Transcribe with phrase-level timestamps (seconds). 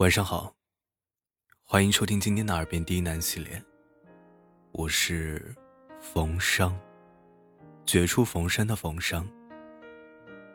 [0.00, 0.56] 晚上好，
[1.62, 3.62] 欢迎收听今天的《耳边低喃》系列，
[4.72, 5.54] 我是
[6.00, 6.74] 冯商，
[7.84, 9.28] 绝处逢生的冯商。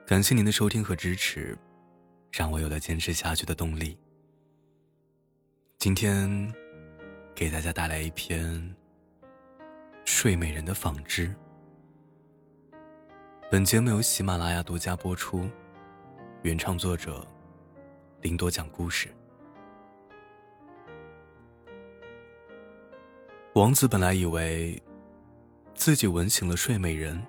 [0.04, 1.56] 感谢您的收听和支持，
[2.32, 3.96] 让我有了坚持下去的动力。
[5.78, 6.52] 今天
[7.36, 8.52] 给大家带来一篇
[10.06, 11.32] 《睡美人》的纺织。
[13.52, 15.48] 本节目由喜马拉雅独家播出，
[16.42, 17.24] 原创作者
[18.22, 19.08] 林多讲故事。
[23.56, 24.78] 王子本来以为
[25.74, 27.26] 自己吻醒了睡美人，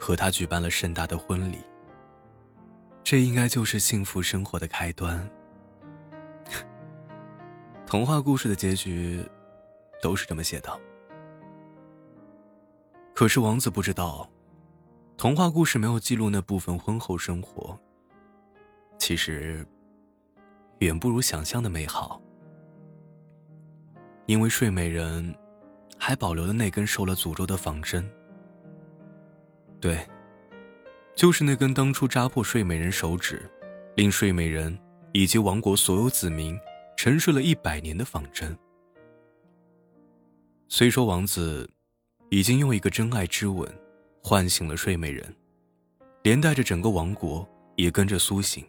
[0.00, 1.58] 和她举办了盛大的婚礼，
[3.04, 5.30] 这应该就是幸福生活的开端。
[7.84, 9.22] 童话故事的结局
[10.00, 10.80] 都是这么写的，
[13.12, 14.26] 可是王子不知道，
[15.18, 17.78] 童话故事没有记录那部分婚后生活，
[18.96, 19.66] 其实
[20.78, 22.18] 远不如想象的美好。
[24.32, 25.34] 因为睡美人
[25.98, 28.10] 还保留了那根受了诅咒的仿针，
[29.78, 30.08] 对，
[31.14, 33.42] 就是那根当初扎破睡美人手指，
[33.94, 34.76] 令睡美人
[35.12, 36.58] 以及王国所有子民
[36.96, 38.56] 沉睡了一百年的仿针。
[40.66, 41.68] 虽说王子
[42.30, 43.70] 已经用一个真爱之吻
[44.22, 45.36] 唤醒了睡美人，
[46.22, 48.64] 连带着整个王国也跟着苏醒，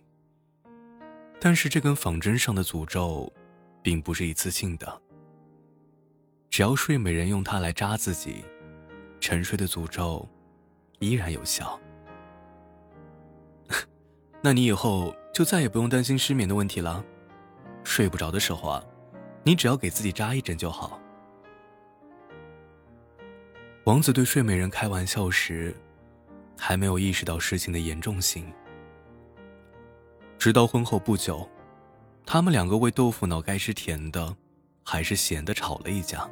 [1.39, 3.31] 但是这根仿针上的诅咒，
[3.81, 5.01] 并不是一次性的。
[6.53, 8.45] 只要睡美人用它来扎自己，
[9.19, 10.29] 沉睡的诅咒
[10.99, 11.79] 依然有效。
[14.39, 17.03] 那你以后就再也不用担心失眠的问题了。
[17.83, 18.83] 睡不着的时候啊，
[19.41, 20.99] 你只要给自己扎一针就好。
[23.85, 25.75] 王子对睡美人开玩笑时，
[26.55, 28.45] 还没有意识到事情的严重性。
[30.37, 31.49] 直到婚后不久，
[32.27, 34.37] 他们两个为豆腐脑该吃甜的，
[34.83, 36.29] 还是咸的吵了一架。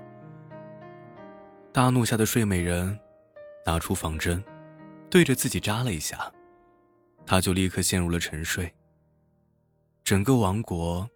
[1.73, 2.99] 大怒下的睡美人，
[3.65, 4.43] 拿出仿针，
[5.09, 6.29] 对着自己扎了一下，
[7.25, 8.69] 他就立刻陷入了沉睡。
[10.03, 11.09] 整个王国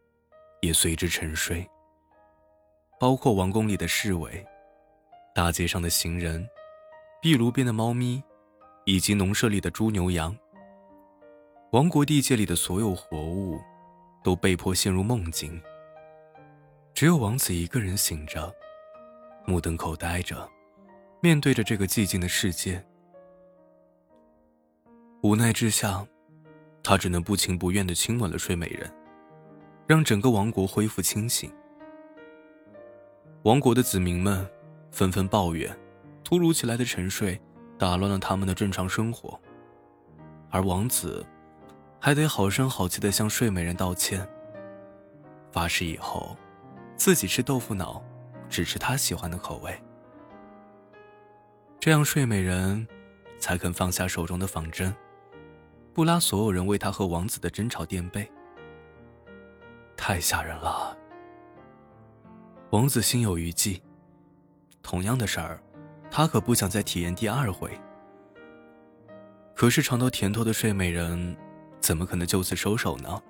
[0.61, 1.69] 也随之沉睡，
[2.97, 4.45] 包括王宫里的侍卫、
[5.33, 6.47] 大街上的行人、
[7.21, 8.23] 壁炉边的猫咪，
[8.85, 10.33] 以及农舍里的猪牛羊。
[11.73, 13.59] 王国地界里的所有活物，
[14.23, 15.61] 都被迫陷入梦境。
[16.93, 18.55] 只有王子一个人醒着。
[19.45, 20.49] 目瞪口呆着，
[21.21, 22.83] 面对着这个寂静的世界。
[25.21, 26.05] 无奈之下，
[26.83, 28.91] 他只能不情不愿的亲吻了睡美人，
[29.87, 31.51] 让整个王国恢复清醒。
[33.43, 34.47] 王国的子民们
[34.91, 35.75] 纷纷抱怨，
[36.23, 37.39] 突如其来的沉睡
[37.77, 39.39] 打乱了他们的正常生活，
[40.49, 41.23] 而王子
[41.99, 44.27] 还得好声好气的向睡美人道歉，
[45.51, 46.35] 发誓以后
[46.97, 48.03] 自己吃豆腐脑。
[48.49, 49.77] 只吃他喜欢的口味，
[51.79, 52.87] 这样睡美人
[53.39, 54.95] 才肯放下手中的仿真，
[55.93, 58.29] 不拉所有人为他和王子的争吵垫背。
[59.97, 60.95] 太吓人了！
[62.71, 63.81] 王子心有余悸，
[64.83, 65.61] 同样的事儿，
[66.11, 67.71] 他可不想再体验第二回。
[69.55, 71.35] 可是尝到甜头的睡美人，
[71.79, 73.21] 怎么可能就此收手呢？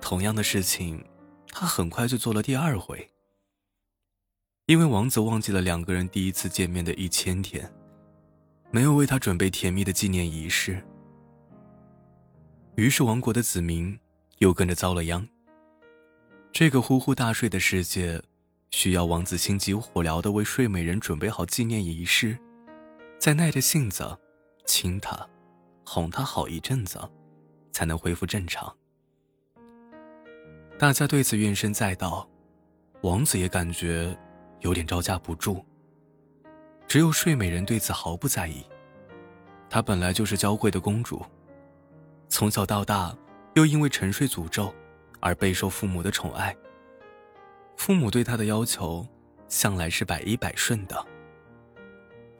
[0.00, 1.04] 同样的事情，
[1.48, 3.10] 他很快就做了第二回。
[4.66, 7.72] 因为王子忘记了两个人第一次见面的一千天，
[8.72, 10.82] 没有为他准备甜蜜的纪念仪式，
[12.74, 13.96] 于是王国的子民
[14.38, 15.26] 又跟着遭了殃。
[16.52, 18.20] 这个呼呼大睡的世界，
[18.70, 22.36] 需要王子心急火燎的为睡美人准备好纪念仪式，
[23.20, 24.18] 再耐着性子
[24.66, 25.16] 亲她、
[25.84, 26.98] 哄她好一阵子，
[27.70, 28.76] 才能恢复正常。
[30.76, 32.28] 大家对此怨声载道，
[33.02, 34.18] 王子也感觉。
[34.60, 35.64] 有点招架不住。
[36.88, 38.64] 只有睡美人对此毫不在意。
[39.68, 41.24] 她本来就是娇贵的公主，
[42.28, 43.12] 从小到大
[43.54, 44.72] 又因为沉睡诅咒
[45.20, 46.56] 而备受父母的宠爱。
[47.76, 49.06] 父母对她的要求
[49.48, 51.04] 向来是百依百顺的。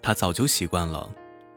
[0.00, 1.12] 她早就习惯了，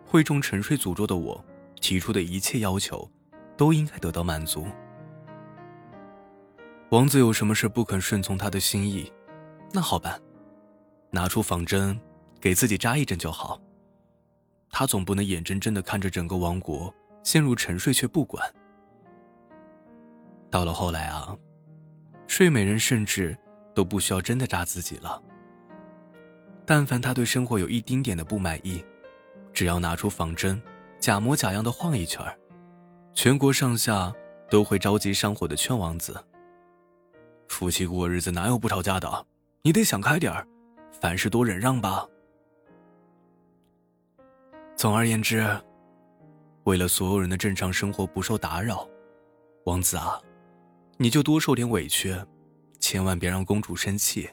[0.06, 1.46] 会中沉睡诅咒的我
[1.80, 3.08] 提出的一切要求，
[3.56, 4.68] 都应该得到满足。
[6.90, 9.14] 王子有什么事不肯顺从他的心意，
[9.72, 10.20] 那好办。
[11.12, 12.00] 拿出仿针，
[12.40, 13.60] 给自己扎一针就好。
[14.70, 18.44] 他总不能眼睁睁的看着整个王国陷入沉睡却不管。
[20.52, 21.36] 到了后来啊，
[22.28, 23.38] 睡美人甚至
[23.74, 25.22] 都不需要真的扎自己了。
[26.66, 28.84] 但凡他对生活有一丁点的不满意，
[29.52, 30.62] 只要拿出仿针，
[31.00, 32.24] 假模假样的晃一圈
[33.16, 34.14] 全国上下
[34.50, 36.24] 都会着急上火的劝王子
[37.50, 39.26] ：“夫妻过日子哪有不吵架的？
[39.64, 40.48] 你得想开点儿，
[41.02, 42.06] 凡事多忍让吧。”
[44.76, 45.46] 总而言之，
[46.64, 48.88] 为了所有人的正常生活不受打扰，
[49.66, 50.20] 王子啊，
[50.98, 52.16] 你就多受点委屈，
[52.80, 54.30] 千万别让公主生气。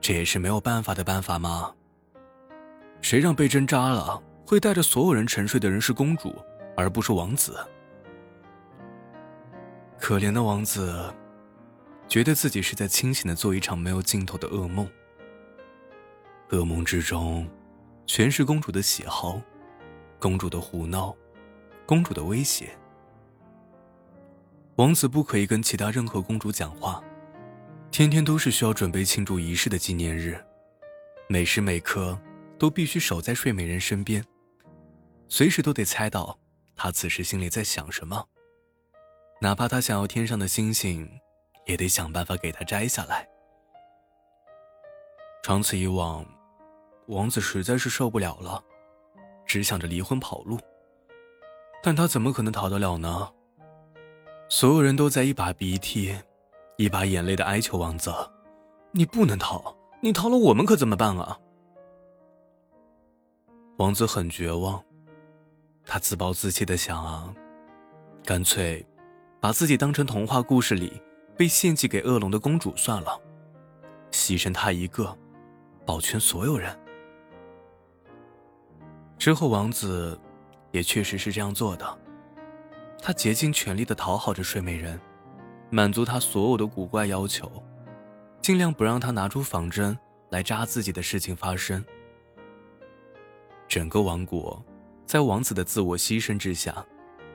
[0.00, 1.72] 这也是没有办法的办法吗？
[3.00, 6.34] 谁让被针扎了会带着所有人沉睡的人是公主，
[6.76, 7.56] 而不是王子？
[9.98, 11.12] 可怜的王子，
[12.08, 14.88] 觉得自己是在清醒的做一场没有尽头的噩梦。
[16.50, 17.48] 噩梦之中。
[18.08, 19.40] 全是公主的喜好，
[20.20, 21.12] 公主的胡闹，
[21.84, 22.70] 公主的威胁。
[24.76, 27.02] 王子不可以跟其他任何公主讲话，
[27.90, 30.40] 天天都是需要准备庆祝仪式的纪念日，
[31.28, 32.16] 每时每刻
[32.60, 34.24] 都必须守在睡美人身边，
[35.28, 36.38] 随时都得猜到
[36.76, 38.24] 她此时心里在想什么，
[39.40, 41.10] 哪怕她想要天上的星星，
[41.66, 43.26] 也得想办法给她摘下来。
[45.42, 46.24] 长此以往。
[47.06, 48.62] 王子实在是受不了了，
[49.44, 50.58] 只想着离婚跑路。
[51.82, 53.30] 但他怎么可能逃得了呢？
[54.48, 56.14] 所有人都在一把鼻涕、
[56.76, 58.12] 一把眼泪的哀求王子
[58.90, 61.38] ：“你不能逃，你逃了我们可怎么办啊？”
[63.78, 64.82] 王子很绝望，
[65.84, 67.32] 他自暴自弃的想啊，
[68.24, 68.84] 干脆
[69.40, 71.00] 把自己当成童话故事里
[71.36, 73.20] 被献祭给恶龙的公主算了，
[74.10, 75.16] 牺牲他一个，
[75.84, 76.76] 保全所有人。
[79.18, 80.18] 之后，王子
[80.70, 81.98] 也确实是这样做的。
[83.00, 85.00] 他竭尽全力的讨好着睡美人，
[85.70, 87.50] 满足她所有的古怪要求，
[88.40, 89.96] 尽量不让她拿出仿真
[90.30, 91.84] 来扎自己的事情发生。
[93.68, 94.64] 整个王国
[95.06, 96.84] 在王子的自我牺牲之下，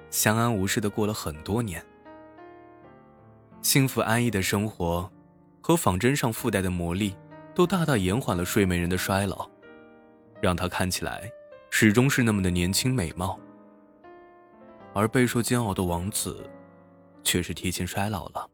[0.10, 1.84] 相安无事的过了很多年。
[3.62, 5.10] 幸福安逸的生活
[5.62, 7.16] 和仿真上附带的魔力，
[7.54, 9.50] 都大大延缓了睡美人的衰老，
[10.42, 11.32] 让她看起来。
[11.74, 13.40] 始终是那么的年轻美貌，
[14.94, 16.48] 而备受煎熬的王子，
[17.24, 18.48] 却是提前衰老了。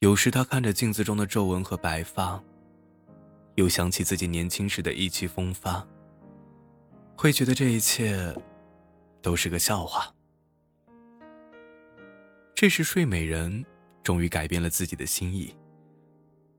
[0.00, 2.40] 有时他看着镜子中的皱纹和白发，
[3.56, 5.84] 又想起自己年轻时的意气风发，
[7.16, 8.32] 会觉得这一切
[9.20, 10.14] 都是个笑话。
[12.54, 13.64] 这时，睡美人
[14.04, 15.52] 终于改变了自己的心意，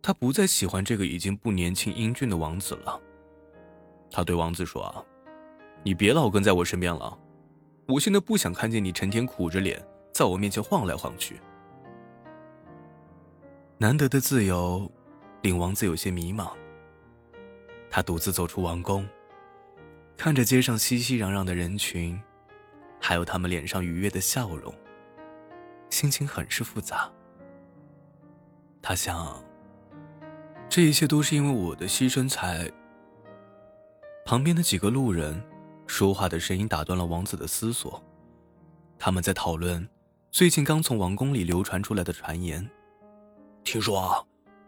[0.01, 3.00] 她不再喜欢这个已经不年轻英俊的王子了。
[4.09, 5.04] 他对王子说：“啊，
[5.83, 7.18] 你别老跟在我身边了，
[7.88, 11.39] 我现在不想看见你成天苦着脸在我面前晃来晃去。”
[13.77, 14.92] 难得的自由，
[15.42, 16.51] 令王子有些迷茫。
[17.92, 19.07] 他独自走出王宫，
[20.18, 22.19] 看着街上熙熙攘攘的人群，
[23.00, 24.74] 还有他们脸上愉悦的笑容，
[25.89, 27.12] 心情很是复杂。
[28.81, 29.44] 他想，
[30.68, 32.71] 这一切都是因为我的牺牲才。
[34.27, 35.41] 旁边的几个路人，
[35.85, 38.03] 说话的声音打断了王子的思索。
[39.00, 39.88] 他们在讨论
[40.31, 42.69] 最近刚从王宫里流传出来的传言。
[43.63, 44.21] 听说啊，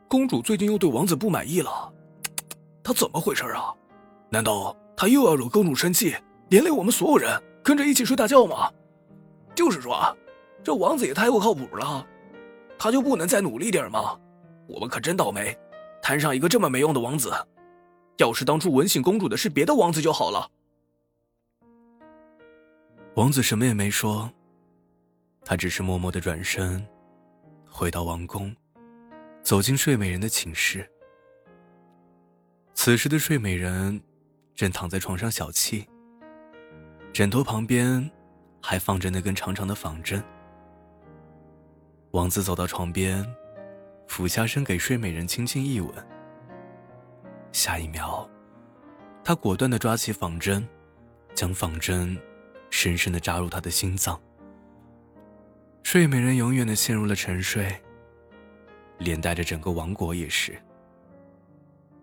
[0.08, 1.94] 公主最近又对王子不满意了。
[2.82, 3.76] 她怎么回事啊？
[4.30, 6.16] 难道她又要惹公主生气，
[6.48, 7.30] 连累我们所有人
[7.62, 8.72] 跟着一起睡大觉吗？
[9.54, 10.16] 就是说啊，
[10.64, 12.08] 这王子也太不靠谱了。
[12.78, 14.18] 他就不能再努力点吗？
[14.70, 15.54] 我们可真倒霉，
[16.02, 17.30] 摊上一个这么没用的王子。
[18.20, 20.52] 要是当初吻醒公主的是别的王子就好了。
[23.16, 24.30] 王子什么也没说，
[25.46, 26.86] 他只是默默的转身，
[27.66, 28.54] 回到王宫，
[29.42, 30.90] 走进睡美人的寝室。
[32.74, 34.02] 此时的睡美人
[34.54, 35.86] 正躺在床上小憩，
[37.14, 38.10] 枕头旁边
[38.62, 40.22] 还放着那根长长的仿针。
[42.12, 43.26] 王子走到床边，
[44.08, 46.19] 俯下身给睡美人轻轻一吻。
[47.52, 48.30] 下一秒，
[49.24, 50.68] 他果断的抓起仿针，
[51.34, 52.18] 将仿针
[52.70, 54.20] 深深的扎入他的心脏。
[55.84, 57.76] 睡美人永远的陷入了沉睡，
[59.00, 60.60] 连带着整个王国也是。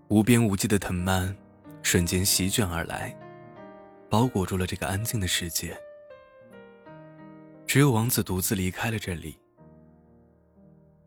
[0.09, 1.37] 无边无际的藤蔓
[1.83, 3.17] 瞬间席卷而来，
[4.11, 5.77] 包裹住了这个安静的世界。
[7.67, 9.39] 只有王子独自离开了这里，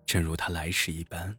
[0.05, 1.35] 正如他来时一般。